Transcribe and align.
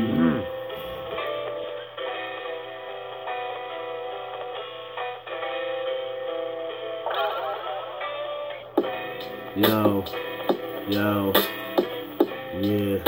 Hmm. 0.00 0.40
Yo, 9.56 10.04
yo, 10.88 11.32
yeah. 12.60 12.98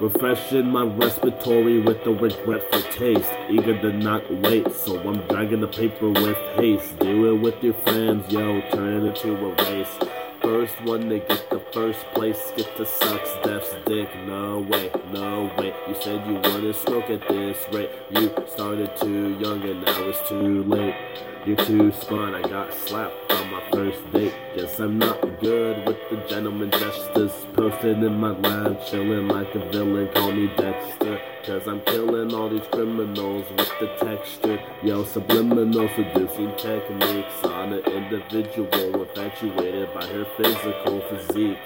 Refreshing 0.00 0.66
my 0.70 0.84
respiratory 0.84 1.78
with 1.80 2.04
the 2.04 2.10
regretful 2.10 2.82
taste. 2.92 3.32
Eager 3.48 3.80
to 3.80 3.92
not 3.92 4.30
wait, 4.42 4.70
so 4.74 4.98
I'm 5.00 5.26
dragging 5.28 5.60
the 5.60 5.68
paper 5.68 6.10
with 6.10 6.36
haste. 6.56 6.98
Do 6.98 7.34
it 7.34 7.38
with 7.40 7.64
your 7.64 7.74
friends, 7.74 8.30
yo, 8.30 8.60
turn 8.72 9.06
it 9.06 9.16
into 9.16 9.34
a 9.34 9.54
race. 9.64 10.21
First 10.42 10.80
one 10.82 11.08
to 11.08 11.20
get 11.20 11.50
the 11.50 11.60
first 11.72 12.00
place, 12.14 12.52
get 12.56 12.76
the 12.76 12.84
sucks 12.84 13.30
death's 13.44 13.74
dick. 13.86 14.08
No 14.26 14.58
way, 14.58 14.90
no 15.12 15.48
way. 15.56 15.72
You 15.86 15.94
said 16.00 16.26
you 16.26 16.34
wouldn't 16.34 16.74
smoke 16.74 17.08
at 17.10 17.28
this 17.28 17.56
rate. 17.72 17.90
You 18.10 18.34
started 18.48 18.90
too 18.96 19.38
young 19.38 19.62
and 19.62 19.84
now 19.84 20.02
it's 20.08 20.28
too 20.28 20.64
late. 20.64 21.11
You're 21.44 21.56
too 21.56 21.90
spun, 21.90 22.36
I 22.36 22.42
got 22.42 22.72
slapped 22.72 23.32
on 23.32 23.50
my 23.50 23.60
first 23.72 24.12
date. 24.12 24.32
Guess 24.54 24.78
I'm 24.78 24.96
not 24.96 25.20
good 25.40 25.84
with 25.88 25.98
the 26.08 26.16
gentleman 26.28 26.70
justice. 26.70 27.46
Posted 27.52 27.98
in 27.98 28.20
my 28.20 28.30
lab, 28.30 28.86
chilling 28.86 29.26
like 29.26 29.52
a 29.56 29.68
villain, 29.70 30.08
call 30.14 30.30
me 30.30 30.46
Dexter. 30.56 31.20
Cause 31.44 31.66
I'm 31.66 31.80
killing 31.80 32.32
all 32.32 32.48
these 32.48 32.68
criminals 32.70 33.44
with 33.58 33.72
the 33.80 33.88
texture. 34.04 34.62
Yo, 34.84 35.02
subliminal 35.02 35.88
seducing 35.96 36.54
techniques 36.56 37.42
on 37.42 37.72
an 37.72 37.84
individual 37.86 39.02
infatuated 39.02 39.92
by 39.94 40.06
her 40.06 40.24
physical 40.36 41.00
physique. 41.10 41.58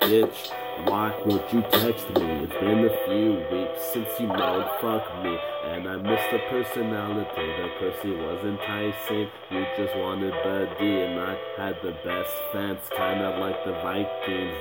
Bitch, 0.00 0.52
why 0.84 1.14
won't 1.24 1.52
you 1.52 1.62
text 1.70 2.08
me? 2.10 2.44
It's 2.44 2.52
been 2.54 2.84
a 2.84 2.96
few 3.06 3.32
weeks 3.50 3.80
since 3.92 4.08
you 4.20 4.26
know 4.26 4.68
fuck 4.80 5.22
me. 5.22 5.38
And 5.66 5.88
I 5.88 5.96
miss 5.96 6.20
the 6.30 6.38
personality. 6.50 7.28
The 7.34 7.68
Percy 7.78 8.10
was 8.10 8.44
enticing. 8.44 9.28
You 9.50 9.66
just 9.76 9.96
wanted 9.96 10.32
D, 10.78 10.84
and 10.84 11.20
I 11.20 11.36
had 11.56 11.76
the 11.82 11.92
best 12.04 12.32
fence. 12.52 12.80
Kinda 12.90 13.38
like 13.38 13.64
the 13.64 13.72
Vikings 13.72 14.56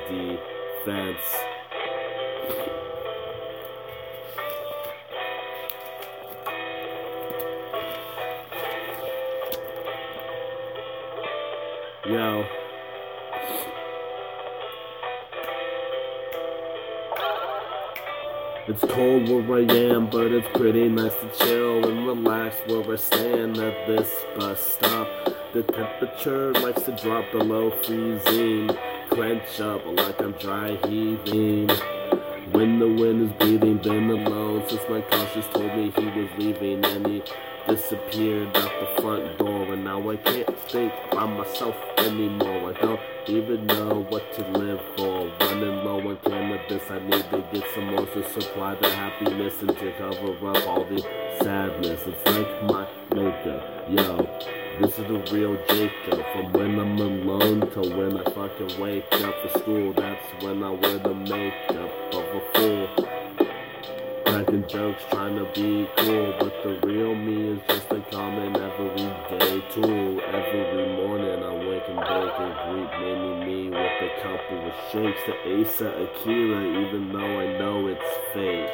defense. 0.86 1.58
Yo. 12.06 12.67
It's 18.70 18.82
cold 18.82 19.30
where 19.30 19.60
I 19.60 19.62
am, 19.62 20.10
but 20.10 20.34
it's 20.34 20.48
pretty 20.58 20.90
nice 20.90 21.14
to 21.14 21.30
chill 21.40 21.88
and 21.88 22.06
relax 22.06 22.58
where 22.68 22.92
I 22.92 22.98
stand 22.98 23.58
at 23.60 23.88
this 23.88 24.26
bus 24.38 24.60
stop. 24.60 25.08
The 25.54 25.64
temperature 25.64 26.52
likes 26.52 26.82
to 26.82 26.92
drop 26.92 27.32
below 27.32 27.72
freezing. 27.84 28.70
Clench 29.10 29.62
up 29.62 29.86
like 29.86 30.20
I'm 30.20 30.34
dry 30.34 30.76
heaving. 30.86 31.70
When 32.58 32.80
the 32.80 32.88
wind 32.88 33.22
is 33.22 33.32
breathing, 33.34 33.78
been 33.78 34.10
alone 34.10 34.68
since 34.68 34.82
my 34.90 35.02
conscience 35.02 35.46
told 35.54 35.76
me 35.76 35.94
he 35.96 36.06
was 36.20 36.28
leaving 36.40 36.84
and 36.84 37.06
he 37.06 37.22
disappeared 37.68 38.48
out 38.58 38.72
the 38.80 39.00
front 39.00 39.38
door. 39.38 39.74
And 39.74 39.84
now 39.84 40.10
I 40.10 40.16
can't 40.16 40.60
think 40.62 40.92
by 41.12 41.28
myself 41.28 41.76
anymore. 42.00 42.74
I 42.74 42.82
don't 42.82 43.00
even 43.28 43.68
know 43.68 44.08
what 44.10 44.34
to 44.38 44.48
live 44.58 44.82
for. 44.96 45.32
Running 45.40 45.86
low 45.86 46.00
on 46.10 46.18
cannabis, 46.26 46.82
I 46.90 46.98
need 46.98 47.30
to 47.30 47.46
get 47.54 47.64
some 47.76 47.94
more 47.94 48.08
to 48.08 48.28
supply 48.28 48.74
the 48.74 48.90
happiness 48.90 49.54
and 49.62 49.78
to 49.78 49.92
cover 50.00 50.50
up 50.50 50.68
all 50.68 50.84
the 50.86 51.00
sadness. 51.40 52.02
It's 52.08 52.26
like 52.26 52.64
my 52.64 52.88
makeup, 53.14 53.88
yo. 53.88 54.67
This 54.80 54.92
is 55.00 55.08
the 55.08 55.18
real 55.34 55.58
Jacob. 55.70 56.24
From 56.34 56.54
when 56.54 56.78
I'm 56.78 57.00
alone 57.00 57.62
till 57.72 57.98
when 57.98 58.16
I 58.16 58.24
fucking 58.26 58.80
wake 58.80 59.12
up 59.12 59.34
for 59.42 59.60
school. 59.60 59.92
That's 59.92 60.24
when 60.44 60.62
I 60.62 60.70
wear 60.70 61.00
the 61.00 61.16
makeup 61.16 62.14
of 62.14 62.24
a 62.24 62.42
fool. 62.54 62.88
Cracking 64.28 64.68
jokes, 64.68 65.02
trying 65.10 65.36
to 65.38 65.46
be 65.56 65.90
cool, 65.98 66.36
but 66.40 66.54
the 66.62 66.80
real 66.86 67.16
me 67.16 67.54
is 67.54 67.60
just 67.68 67.92
a 67.92 68.02
common 68.12 68.56
everyday 68.56 69.64
tool. 69.74 70.22
Every 70.22 70.96
morning 70.96 71.44
I 71.44 71.54
wake 71.56 71.84
and 71.88 71.98
bake 71.98 72.40
and 72.40 72.54
greet 72.70 73.00
mini 73.00 73.46
me 73.46 73.70
with 73.70 73.80
a 73.80 74.22
couple 74.22 74.60
of 74.68 74.74
shakes 74.92 75.22
to 75.26 75.60
Asa 75.60 75.90
Akira, 76.04 76.86
even 76.86 77.12
though 77.12 77.40
I 77.40 77.58
know 77.58 77.88
it's 77.88 78.18
fake. 78.32 78.70